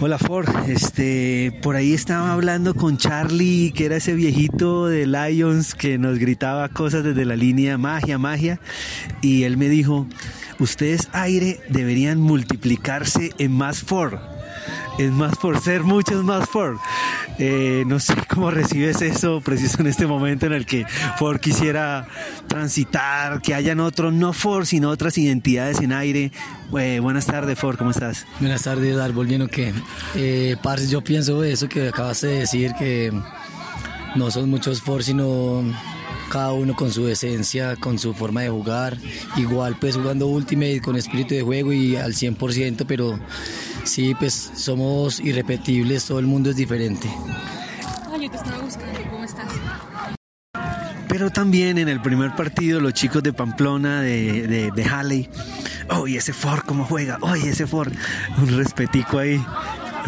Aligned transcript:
Hola 0.00 0.16
Ford, 0.16 0.48
este, 0.68 1.52
por 1.62 1.74
ahí 1.74 1.92
estaba 1.92 2.32
hablando 2.32 2.74
con 2.74 2.98
Charlie, 2.98 3.72
que 3.72 3.86
era 3.86 3.96
ese 3.96 4.14
viejito 4.14 4.86
de 4.86 5.06
Lions 5.06 5.74
que 5.74 5.98
nos 5.98 6.18
gritaba 6.18 6.68
cosas 6.68 7.02
desde 7.02 7.24
la 7.24 7.34
línea 7.34 7.78
magia, 7.78 8.16
magia, 8.18 8.60
y 9.20 9.42
él 9.42 9.56
me 9.56 9.68
dijo, 9.68 10.06
ustedes 10.60 11.08
aire 11.12 11.60
deberían 11.68 12.20
multiplicarse 12.20 13.32
en 13.38 13.52
más 13.52 13.82
Ford. 13.82 14.18
Es 14.98 15.10
más 15.10 15.36
por 15.36 15.60
ser 15.60 15.82
muchos 15.82 16.24
más 16.24 16.48
Ford. 16.48 16.76
Eh, 17.38 17.84
no 17.86 18.00
sé 18.00 18.14
cómo 18.28 18.50
recibes 18.50 19.00
eso 19.00 19.40
preciso 19.40 19.80
en 19.80 19.86
este 19.86 20.06
momento 20.06 20.46
en 20.46 20.52
el 20.52 20.66
que 20.66 20.84
Ford 21.18 21.38
quisiera 21.40 22.06
transitar, 22.48 23.40
que 23.40 23.54
hayan 23.54 23.80
otros, 23.80 24.12
no 24.12 24.32
Ford, 24.32 24.64
sino 24.64 24.90
otras 24.90 25.16
identidades 25.18 25.80
en 25.80 25.92
aire. 25.92 26.32
Eh, 26.78 26.98
buenas 27.00 27.26
tardes, 27.26 27.58
Ford, 27.58 27.76
¿cómo 27.76 27.90
estás? 27.90 28.26
Buenas 28.40 28.62
tardes, 28.62 28.96
Árbol, 28.98 29.26
bien 29.26 29.42
o 29.42 29.48
qué. 29.48 29.72
Eh, 30.14 30.56
yo 30.88 31.02
pienso 31.02 31.42
eso 31.44 31.68
que 31.68 31.88
acabas 31.88 32.20
de 32.22 32.40
decir, 32.40 32.72
que 32.78 33.12
no 34.16 34.30
son 34.30 34.50
muchos 34.50 34.82
Ford, 34.82 35.02
sino 35.02 35.62
cada 36.28 36.52
uno 36.52 36.74
con 36.74 36.92
su 36.92 37.08
esencia, 37.08 37.76
con 37.76 37.98
su 37.98 38.14
forma 38.14 38.42
de 38.42 38.50
jugar. 38.50 38.98
Igual 39.36 39.76
pues 39.80 39.96
jugando 39.96 40.26
Ultimate 40.26 40.80
con 40.80 40.96
espíritu 40.96 41.34
de 41.34 41.42
juego 41.42 41.72
y 41.72 41.96
al 41.96 42.14
100%, 42.14 42.84
pero 42.86 43.18
Sí, 43.88 44.14
pues 44.14 44.52
somos 44.54 45.18
irrepetibles, 45.18 46.04
todo 46.04 46.18
el 46.18 46.26
mundo 46.26 46.50
es 46.50 46.56
diferente. 46.56 47.08
Ay, 48.12 48.24
yo 48.24 48.30
te 48.30 48.36
estaba 48.36 48.58
buscando, 48.58 49.00
¿cómo 49.10 49.24
estás? 49.24 49.50
Pero 51.08 51.30
también 51.30 51.78
en 51.78 51.88
el 51.88 52.02
primer 52.02 52.36
partido 52.36 52.80
los 52.80 52.92
chicos 52.92 53.22
de 53.22 53.32
Pamplona, 53.32 54.02
de, 54.02 54.46
de, 54.46 54.70
de 54.72 54.84
Halley, 54.84 55.30
oye 55.88 56.18
ese 56.18 56.34
Ford 56.34 56.60
cómo 56.66 56.84
juega, 56.84 57.16
oye 57.22 57.48
ese 57.48 57.66
Ford, 57.66 57.90
un 58.36 58.58
respetico 58.58 59.18
ahí, 59.18 59.42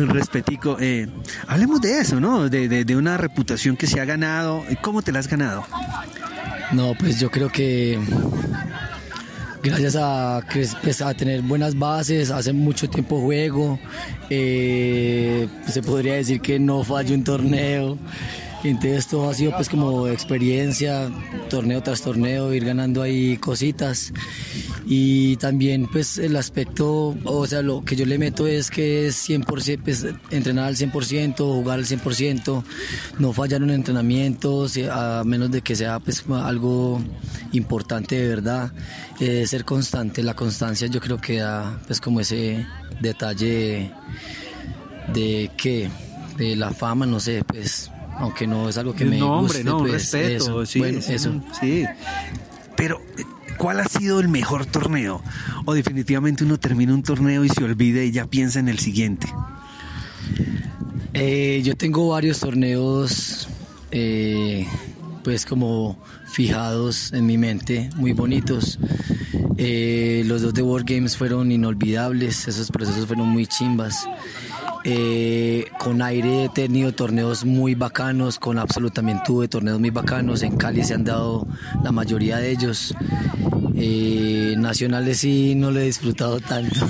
respetico. 0.09 0.77
Eh, 0.81 1.09
hablemos 1.47 1.81
de 1.81 2.01
eso, 2.01 2.21
¿no? 2.21 2.49
De, 2.49 2.85
de, 2.85 2.97
una 2.97 3.17
reputación 3.17 3.77
que 3.77 3.87
se 3.87 4.01
ha 4.01 4.05
ganado. 4.05 4.65
¿Cómo 4.83 5.03
te 5.03 5.13
la 5.13 5.19
has 5.19 5.29
ganado? 5.29 5.65
No, 6.73 6.95
pues 6.99 7.19
yo 7.19 7.31
creo 7.31 7.49
que 7.51 7.99
gracias 9.63 9.97
a, 9.97 10.43
pues, 10.83 11.03
a 11.03 11.15
tener 11.15 11.43
buenas 11.43 11.79
bases, 11.79 12.31
hace 12.31 12.53
mucho 12.53 12.89
tiempo 12.89 13.21
juego, 13.21 13.79
eh, 14.29 15.49
se 15.67 15.83
podría 15.83 16.15
decir 16.15 16.41
que 16.41 16.59
no 16.59 16.83
fallo 16.85 17.15
un 17.15 17.25
torneo. 17.25 17.99
Entonces 18.63 19.07
todo 19.07 19.31
ha 19.31 19.35
sido 19.35 19.53
pues 19.53 19.69
como 19.69 20.07
experiencia, 20.09 21.11
torneo 21.49 21.83
tras 21.83 22.03
torneo, 22.03 22.53
ir 22.53 22.65
ganando 22.65 23.03
ahí 23.03 23.37
cositas. 23.39 24.13
Y 24.87 25.37
también 25.37 25.87
pues 25.87 26.19
el 26.19 26.37
aspecto, 26.37 27.17
o 27.25 27.47
sea, 27.47 27.63
lo 27.63 27.85
que 27.85 27.97
yo 27.97 28.05
le 28.05 28.19
meto 28.19 28.47
es 28.47 28.71
que 28.71 29.07
es 29.07 29.29
100%, 29.29 29.83
pues, 29.83 30.07
entrenar 30.31 30.67
al 30.67 30.77
100%, 30.77 31.37
jugar 31.37 31.79
al 31.79 31.87
100%, 31.87 32.65
no 33.19 33.33
fallar 33.33 33.63
en 33.63 33.71
entrenamiento, 33.71 34.67
a 34.93 35.23
menos 35.25 35.51
de 35.51 35.63
que 35.63 35.77
sea 35.77 35.99
pues 36.01 36.25
algo 36.29 37.01
importante 37.53 38.17
de 38.17 38.29
verdad. 38.29 38.73
Eh, 39.21 39.47
ser 39.47 39.65
constante, 39.65 40.23
la 40.23 40.35
constancia 40.35 40.87
yo 40.87 41.01
creo 41.01 41.19
que 41.19 41.39
da 41.41 41.79
pues 41.87 42.01
como 42.01 42.21
ese 42.21 42.67
detalle 43.01 43.91
de, 45.13 45.51
que 45.57 45.89
de 46.37 46.57
la 46.57 46.73
fama, 46.73 47.07
no 47.07 47.21
sé, 47.21 47.43
pues 47.47 47.91
aunque 48.21 48.47
no 48.47 48.69
es 48.69 48.77
algo 48.77 48.95
que 48.95 49.05
me 49.05 49.19
no, 49.19 49.41
guste, 49.41 49.65
no, 49.65 49.79
pues, 49.79 49.93
respeto, 49.93 50.63
eso, 50.63 50.67
sí, 50.67 50.79
bueno, 50.79 51.01
sí, 51.01 51.13
eso. 51.15 51.43
sí. 51.59 51.85
Pero 52.77 53.01
¿cuál 53.57 53.81
ha 53.81 53.85
sido 53.87 54.21
el 54.21 54.29
mejor 54.29 54.67
torneo? 54.67 55.23
O 55.65 55.75
definitivamente 55.75 56.45
uno 56.45 56.59
termina 56.59 56.95
un 56.95 57.03
torneo 57.03 57.45
y 57.45 57.49
se 57.49 57.65
olvida 57.65 58.05
y 58.05 58.13
ya 58.13 58.27
piensa 58.27 58.61
en 58.61 58.69
el 58.69 58.79
siguiente. 58.79 59.27
Eh, 61.15 61.63
yo 61.65 61.77
tengo 61.77 62.09
varios 62.09 62.41
torneos, 62.41 63.49
eh, 63.91 64.67
pues 65.25 65.47
como 65.47 65.99
fijados 66.31 67.13
en 67.13 67.27
mi 67.27 67.39
mente, 67.39 67.91
muy 67.97 68.13
bonitos. 68.13 68.79
Eh, 69.57 70.23
los 70.27 70.43
dos 70.43 70.55
de 70.55 70.63
World 70.63 70.89
Games 70.89 71.17
fueron 71.17 71.53
inolvidables, 71.53 72.49
esos 72.49 72.71
procesos 72.71 73.07
fueron 73.07 73.29
muy 73.29 73.47
chimbas. 73.47 74.07
Eh, 74.85 75.67
con 75.79 76.01
aire 76.01 76.45
he 76.45 76.49
tenido 76.49 76.93
torneos 76.93 77.45
muy 77.45 77.75
bacanos, 77.75 78.39
con 78.39 78.59
Absolut 78.59 78.95
también 78.95 79.23
tuve 79.25 79.47
torneos 79.47 79.79
muy 79.79 79.91
bacanos, 79.91 80.43
en 80.43 80.57
Cali 80.57 80.83
se 80.85 80.95
han 80.95 81.05
dado 81.05 81.47
la 81.83 81.93
mayoría 81.93 82.39
de 82.39 82.51
ellos. 82.51 82.95
Eh, 83.83 84.55
nacionales 84.59 85.19
sí 85.19 85.55
no 85.55 85.71
lo 85.71 85.81
he 85.81 85.85
disfrutado 85.85 86.41
tanto. 86.41 86.89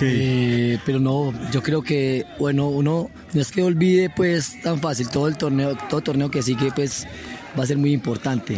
Eh, 0.00 0.78
pero 0.84 0.98
no, 0.98 1.32
yo 1.52 1.62
creo 1.62 1.82
que, 1.82 2.24
bueno, 2.38 2.68
uno 2.68 3.10
no 3.32 3.40
es 3.40 3.52
que 3.52 3.62
olvide 3.62 4.10
pues 4.10 4.60
tan 4.62 4.80
fácil 4.80 5.08
todo 5.08 5.28
el 5.28 5.36
torneo, 5.36 5.76
todo 5.88 6.00
torneo 6.00 6.30
que 6.30 6.42
sigue 6.42 6.72
pues 6.74 7.06
va 7.56 7.62
a 7.62 7.66
ser 7.66 7.78
muy 7.78 7.92
importante. 7.92 8.56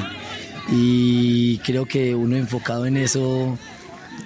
Y 0.72 1.58
creo 1.58 1.84
que 1.84 2.14
uno 2.14 2.36
enfocado 2.36 2.86
en 2.86 2.96
eso 2.96 3.58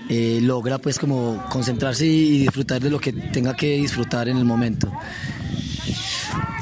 eh, 0.08 0.40
logra 0.42 0.78
pues 0.78 0.98
como 0.98 1.44
concentrarse 1.48 2.06
y 2.06 2.38
disfrutar 2.38 2.80
de 2.80 2.90
lo 2.90 3.00
que 3.00 3.12
tenga 3.12 3.54
que 3.54 3.76
disfrutar 3.76 4.28
en 4.28 4.36
el 4.36 4.44
momento. 4.44 4.92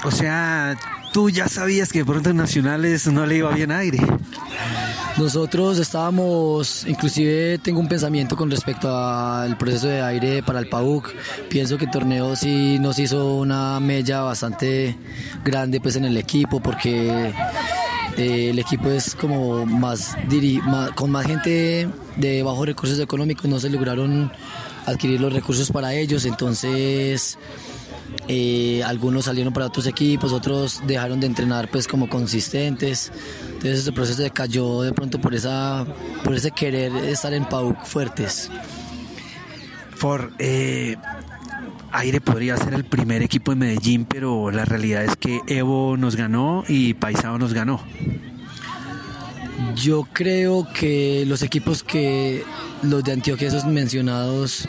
O 0.05 0.11
sea, 0.11 0.77
tú 1.13 1.31
ya 1.31 1.49
sabías 1.49 1.93
que 1.93 2.01
de 2.01 2.05
pronto 2.05 2.31
en 2.31 2.37
Nacionales 2.37 3.07
no 3.07 3.27
le 3.27 3.37
iba 3.37 3.51
bien 3.55 3.71
aire. 3.71 3.99
Nosotros 5.19 5.79
estábamos, 5.79 6.87
inclusive 6.87 7.59
tengo 7.59 7.81
un 7.81 7.89
pensamiento 7.89 8.35
con 8.35 8.51
respecto 8.51 8.97
al 8.97 9.59
proceso 9.59 9.87
de 9.87 10.01
aire 10.01 10.43
para 10.43 10.59
el 10.59 10.69
PAUC. 10.69 11.13
Pienso 11.51 11.77
que 11.77 11.85
el 11.85 11.91
torneo 11.91 12.35
sí 12.35 12.79
nos 12.81 12.99
hizo 12.99 13.37
una 13.37 13.79
mella 13.79 14.23
bastante 14.23 14.97
grande 15.45 15.81
pues 15.81 15.97
en 15.97 16.07
el 16.07 16.17
equipo 16.17 16.61
porque 16.61 17.33
eh, 18.17 18.51
el 18.51 18.59
equipo 18.59 18.91
es 18.91 19.15
como 19.15 19.65
más, 19.67 20.17
diri 20.29 20.61
con 20.95 21.11
más 21.11 21.27
gente 21.27 21.89
de 22.17 22.43
bajos 22.43 22.67
recursos 22.67 22.99
económicos, 22.99 23.47
no 23.47 23.59
se 23.59 23.71
lograron 23.71 24.31
adquirir 24.87 25.21
los 25.21 25.33
recursos 25.33 25.71
para 25.71 25.95
ellos, 25.95 26.25
entonces 26.25 27.39
eh, 28.29 28.83
algunos 28.85 29.25
salieron 29.25 29.53
para 29.53 29.67
otros 29.67 29.87
equipos, 29.87 30.33
otros 30.33 30.81
dejaron 30.87 31.21
de 31.21 31.27
entrenar 31.27 31.71
pues 31.71 31.89
como 31.89 32.09
consistentes. 32.09 33.11
Entonces 33.47 33.81
ese 33.81 33.93
proceso 33.93 34.23
se 34.23 34.31
cayó 34.31 34.83
de 34.83 34.93
pronto 34.93 35.21
por 35.21 35.35
esa 35.35 35.87
por 36.25 36.35
ese 36.35 36.51
querer 36.51 36.95
estar 36.97 37.33
en 37.33 37.45
PAUC 37.45 37.85
fuertes. 37.85 38.51
For, 39.97 40.33
eh, 40.39 40.97
Aire 41.93 42.21
podría 42.21 42.57
ser 42.57 42.75
el 42.75 42.85
primer 42.85 43.23
equipo 43.23 43.53
de 43.53 43.57
Medellín, 43.57 44.07
pero 44.07 44.51
la 44.51 44.65
realidad 44.65 45.05
es 45.05 45.17
que 45.17 45.41
Evo 45.47 45.97
nos 45.97 46.17
ganó 46.17 46.65
y 46.67 46.95
Paisao 46.95 47.39
nos 47.39 47.53
ganó. 47.53 47.81
Yo 49.77 50.09
creo 50.13 50.67
que 50.73 51.25
los 51.27 51.43
equipos 51.43 51.83
que 51.83 52.45
los 52.83 53.05
de 53.05 53.13
Antioquia, 53.13 53.49
esos 53.49 53.65
mencionados, 53.67 54.69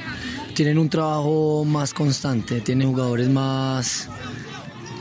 tienen 0.53 0.77
un 0.77 0.89
trabajo 0.89 1.65
más 1.65 1.93
constante, 1.93 2.61
tienen 2.61 2.89
jugadores 2.89 3.29
más, 3.29 4.09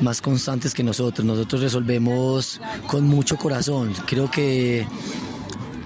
más 0.01 0.21
constantes 0.21 0.75
que 0.75 0.83
nosotros. 0.83 1.25
Nosotros 1.27 1.61
resolvemos 1.61 2.61
con 2.87 3.05
mucho 3.05 3.37
corazón. 3.37 3.93
Creo 4.07 4.31
que, 4.31 4.87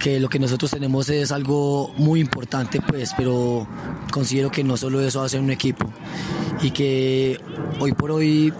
que 0.06 0.20
lo 0.20 0.28
que 0.28 0.38
nosotros 0.38 0.70
tenemos 0.70 1.08
es 1.08 1.32
algo 1.32 1.92
muy 1.96 2.20
importante, 2.20 2.80
pues, 2.80 3.10
pero 3.16 3.66
considero 4.12 4.52
que 4.52 4.62
no 4.62 4.76
solo 4.76 5.00
eso 5.00 5.20
hace 5.20 5.36
un 5.36 5.50
equipo 5.50 5.92
y 6.62 6.70
que 6.70 7.40
hoy 7.80 7.90
por 7.90 8.12
hoy 8.12 8.52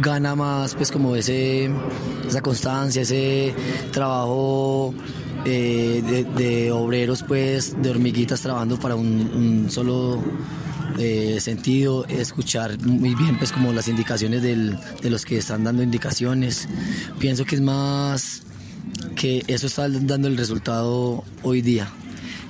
gana 0.00 0.34
más, 0.34 0.74
pues, 0.74 0.90
como 0.90 1.14
ese, 1.14 1.70
esa 2.26 2.40
constancia, 2.40 3.02
ese 3.02 3.54
trabajo 3.92 4.92
eh, 5.44 6.24
de, 6.36 6.72
obreros, 6.72 7.22
pues, 7.22 7.80
de 7.80 7.90
hormiguitas 7.90 8.40
trabajando 8.40 8.80
para 8.80 8.96
un, 8.96 9.68
solo 9.70 10.20
eh, 10.98 11.38
sentido, 11.38 12.04
escuchar 12.06 12.84
muy 12.84 13.14
bien, 13.14 13.38
pues, 13.38 13.52
como 13.52 13.72
las 13.72 13.86
indicaciones 13.86 14.42
de 14.42 15.08
los 15.08 15.24
que 15.24 15.38
están 15.38 15.62
dando 15.62 15.84
indicaciones. 15.84 16.68
Pienso 17.16 17.44
que 17.44 17.54
es 17.54 17.60
más 17.60 18.42
que 19.14 19.44
eso 19.46 19.66
está 19.66 19.88
dando 19.88 20.28
el 20.28 20.36
resultado 20.36 21.24
hoy 21.42 21.62
día. 21.62 21.88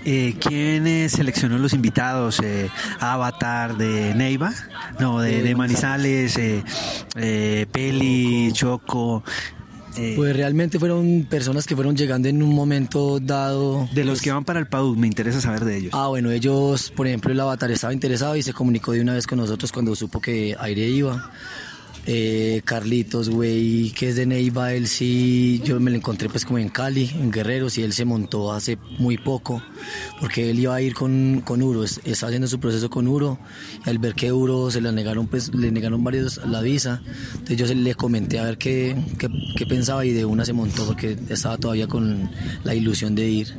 Eh, 0.04 0.36
¿Quién 0.38 1.10
seleccionó 1.10 1.58
los 1.58 1.72
invitados? 1.72 2.38
Eh, 2.40 2.68
Avatar 3.00 3.76
de 3.76 4.14
Neiva, 4.14 4.52
no, 5.00 5.20
de, 5.20 5.42
de 5.42 5.54
Manizales, 5.56 6.36
eh, 6.36 6.62
eh, 7.16 7.66
Peli, 7.72 8.50
Choco. 8.52 9.24
Eh, 9.96 10.12
pues 10.14 10.36
realmente 10.36 10.78
fueron 10.78 11.26
personas 11.28 11.66
que 11.66 11.74
fueron 11.74 11.96
llegando 11.96 12.28
en 12.28 12.42
un 12.42 12.54
momento 12.54 13.18
dado. 13.18 13.88
De 13.94 14.04
los 14.04 14.20
que 14.20 14.30
van 14.30 14.44
para 14.44 14.60
el 14.60 14.66
PAUD, 14.66 14.96
me 14.96 15.06
interesa 15.06 15.40
saber 15.40 15.64
de 15.64 15.76
ellos. 15.76 15.90
Ah, 15.94 16.08
bueno, 16.08 16.30
ellos, 16.30 16.92
por 16.94 17.06
ejemplo, 17.06 17.32
el 17.32 17.40
Avatar 17.40 17.70
estaba 17.70 17.92
interesado 17.92 18.36
y 18.36 18.42
se 18.42 18.52
comunicó 18.52 18.92
de 18.92 19.00
una 19.00 19.14
vez 19.14 19.26
con 19.26 19.38
nosotros 19.38 19.72
cuando 19.72 19.96
supo 19.96 20.20
que 20.20 20.54
Aire 20.60 20.86
iba. 20.86 21.30
Eh, 22.08 22.62
Carlitos, 22.64 23.28
güey, 23.28 23.90
que 23.90 24.10
es 24.10 24.16
de 24.16 24.26
Neiva, 24.26 24.72
él 24.72 24.86
sí, 24.86 25.60
yo 25.64 25.80
me 25.80 25.90
lo 25.90 25.96
encontré 25.96 26.28
pues 26.28 26.44
como 26.44 26.58
en 26.58 26.68
Cali, 26.68 27.10
en 27.14 27.32
Guerreros, 27.32 27.78
y 27.78 27.82
él 27.82 27.92
se 27.92 28.04
montó 28.04 28.52
hace 28.52 28.78
muy 28.98 29.18
poco, 29.18 29.60
porque 30.20 30.50
él 30.50 30.60
iba 30.60 30.76
a 30.76 30.80
ir 30.80 30.94
con, 30.94 31.42
con 31.44 31.62
Uro, 31.62 31.82
está 31.82 32.28
haciendo 32.28 32.46
su 32.46 32.60
proceso 32.60 32.88
con 32.90 33.08
Uro, 33.08 33.40
y 33.84 33.90
al 33.90 33.98
ver 33.98 34.14
que 34.14 34.32
Uro 34.32 34.70
se 34.70 34.80
le 34.80 34.92
negaron, 34.92 35.26
pues 35.26 35.52
le 35.52 35.72
negaron 35.72 36.04
varios 36.04 36.40
la 36.46 36.62
visa, 36.62 37.02
entonces 37.32 37.56
yo 37.56 37.74
le 37.74 37.94
comenté 37.96 38.38
a 38.38 38.44
ver 38.44 38.56
qué, 38.56 38.96
qué, 39.18 39.28
qué 39.56 39.66
pensaba 39.66 40.06
y 40.06 40.12
de 40.12 40.24
una 40.24 40.44
se 40.44 40.52
montó 40.52 40.86
porque 40.86 41.18
estaba 41.28 41.58
todavía 41.58 41.88
con 41.88 42.30
la 42.62 42.74
ilusión 42.76 43.16
de 43.16 43.28
ir. 43.28 43.54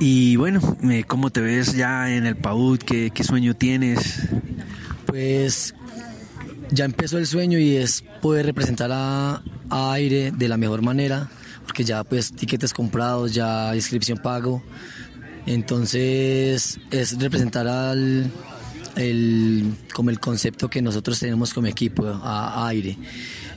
Y 0.00 0.36
bueno, 0.36 0.60
eh, 0.84 1.04
¿cómo 1.06 1.30
te 1.30 1.40
ves 1.40 1.74
ya 1.74 2.14
en 2.14 2.26
el 2.26 2.36
PAUD? 2.36 2.78
¿Qué, 2.80 3.10
qué 3.12 3.24
sueño 3.24 3.56
tienes? 3.56 4.28
Pues 5.06 5.74
ya 6.70 6.84
empezó 6.84 7.18
el 7.18 7.26
sueño 7.26 7.58
y 7.58 7.76
es 7.76 8.02
poder 8.20 8.46
representar 8.46 8.90
a, 8.92 9.42
Aire 9.70 10.30
de 10.30 10.48
la 10.48 10.56
mejor 10.56 10.80
manera, 10.80 11.28
porque 11.64 11.84
ya 11.84 12.02
pues 12.02 12.32
tiquetes 12.32 12.72
comprados, 12.72 13.34
ya 13.34 13.74
inscripción 13.74 14.18
pago. 14.18 14.62
Entonces 15.44 16.78
es 16.90 17.18
representar 17.18 17.68
al 17.68 18.30
el, 18.96 19.74
como 19.94 20.10
el 20.10 20.20
concepto 20.20 20.68
que 20.70 20.80
nosotros 20.82 21.18
tenemos 21.20 21.52
como 21.52 21.66
equipo, 21.66 22.06
a, 22.06 22.64
a 22.64 22.68
Aire. 22.68 22.96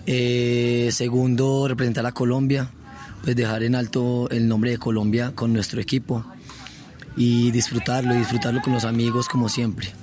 Eh, 0.05 0.89
segundo, 0.91 1.67
representar 1.67 2.05
a 2.05 2.11
Colombia, 2.11 2.69
pues 3.23 3.35
dejar 3.35 3.63
en 3.63 3.75
alto 3.75 4.29
el 4.29 4.47
nombre 4.47 4.71
de 4.71 4.77
Colombia 4.77 5.31
con 5.33 5.53
nuestro 5.53 5.79
equipo 5.79 6.25
y 7.15 7.51
disfrutarlo, 7.51 8.15
y 8.15 8.17
disfrutarlo 8.17 8.61
con 8.61 8.73
los 8.73 8.85
amigos 8.85 9.27
como 9.27 9.49
siempre. 9.49 9.93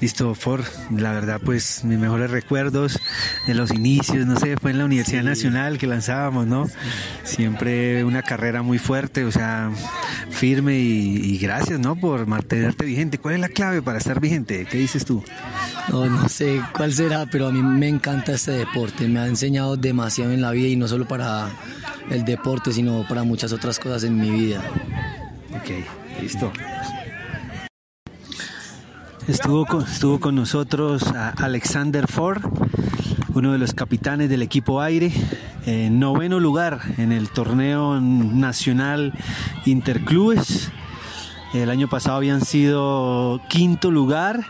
Listo, 0.00 0.32
Ford, 0.36 0.64
la 0.96 1.12
verdad 1.12 1.40
pues 1.44 1.82
mis 1.82 1.98
mejores 1.98 2.30
recuerdos 2.30 3.00
de 3.48 3.54
los 3.54 3.72
inicios, 3.72 4.26
no 4.26 4.38
sé, 4.38 4.56
fue 4.56 4.70
en 4.70 4.78
la 4.78 4.84
Universidad 4.84 5.22
sí. 5.22 5.26
Nacional 5.26 5.76
que 5.76 5.88
lanzábamos, 5.88 6.46
¿no? 6.46 6.68
Siempre 7.24 8.04
una 8.04 8.22
carrera 8.22 8.62
muy 8.62 8.78
fuerte, 8.78 9.24
o 9.24 9.32
sea, 9.32 9.72
firme 10.30 10.78
y, 10.78 11.16
y, 11.16 11.38
gracias, 11.38 11.80
¿no? 11.80 11.96
Por 11.96 12.26
mantenerte 12.26 12.84
vigente. 12.84 13.18
¿Cuál 13.18 13.34
es 13.34 13.40
la 13.40 13.48
clave 13.48 13.82
para 13.82 13.98
estar 13.98 14.20
vigente? 14.20 14.66
¿Qué 14.70 14.78
dices 14.78 15.04
tú? 15.04 15.24
No, 15.88 16.06
no 16.06 16.28
sé 16.28 16.62
cuál 16.76 16.92
será, 16.92 17.26
pero 17.26 17.48
a 17.48 17.52
mí 17.52 17.60
me 17.60 17.88
encanta 17.88 18.32
este 18.32 18.52
deporte, 18.52 19.08
me 19.08 19.18
ha 19.18 19.26
enseñado 19.26 19.76
demasiado 19.76 20.30
en 20.30 20.42
la 20.42 20.52
vida 20.52 20.68
y 20.68 20.76
no 20.76 20.86
solo 20.86 21.08
para 21.08 21.50
el 22.08 22.24
deporte, 22.24 22.72
sino 22.72 23.04
para 23.08 23.24
muchas 23.24 23.52
otras 23.52 23.80
cosas 23.80 24.04
en 24.04 24.16
mi 24.16 24.30
vida. 24.30 24.62
Ok, 25.56 26.22
listo. 26.22 26.52
Estuvo 29.28 29.66
con, 29.66 29.82
estuvo 29.82 30.20
con 30.20 30.34
nosotros 30.34 31.04
Alexander 31.36 32.08
Ford, 32.08 32.42
uno 33.34 33.52
de 33.52 33.58
los 33.58 33.74
capitanes 33.74 34.30
del 34.30 34.40
equipo 34.40 34.80
aire, 34.80 35.12
en 35.66 36.00
noveno 36.00 36.40
lugar 36.40 36.80
en 36.96 37.12
el 37.12 37.28
torneo 37.28 38.00
nacional 38.00 39.12
Interclubes. 39.66 40.70
El 41.52 41.68
año 41.68 41.88
pasado 41.88 42.16
habían 42.16 42.42
sido 42.42 43.42
quinto 43.50 43.90
lugar 43.90 44.46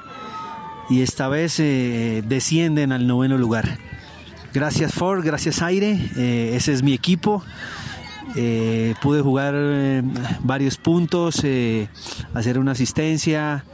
y 0.88 1.02
esta 1.02 1.26
vez 1.26 1.58
eh, 1.58 2.22
descienden 2.24 2.92
al 2.92 3.08
noveno 3.08 3.36
lugar. 3.36 3.78
Gracias 4.54 4.92
Ford, 4.94 5.24
gracias 5.24 5.60
Aire, 5.60 5.98
eh, 6.16 6.52
ese 6.54 6.72
es 6.72 6.84
mi 6.84 6.94
equipo. 6.94 7.42
Eh, 8.36 8.94
pude 9.00 9.22
jugar 9.22 9.54
eh, 9.56 10.02
varios 10.42 10.76
puntos, 10.76 11.42
eh, 11.44 11.88
hacer 12.34 12.58
una 12.58 12.72
asistencia, 12.72 13.64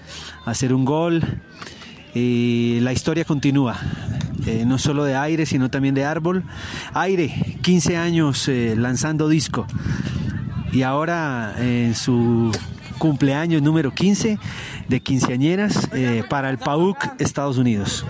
hacer 0.44 0.72
un 0.72 0.84
gol. 0.84 1.22
Y 2.14 2.78
la 2.80 2.92
historia 2.92 3.24
continúa, 3.24 3.76
no 4.66 4.78
solo 4.78 5.02
de 5.02 5.16
aire, 5.16 5.46
sino 5.46 5.68
también 5.68 5.96
de 5.96 6.04
árbol. 6.04 6.44
Aire, 6.92 7.58
15 7.62 7.96
años 7.96 8.48
lanzando 8.76 9.28
disco. 9.28 9.66
Y 10.70 10.82
ahora 10.82 11.56
en 11.58 11.96
su 11.96 12.52
cumpleaños 12.98 13.62
número 13.62 13.92
15 13.92 14.38
de 14.88 15.00
quinceañeras 15.00 15.88
para 16.30 16.50
el 16.50 16.58
PAUC 16.58 17.20
Estados 17.20 17.58
Unidos. 17.58 18.06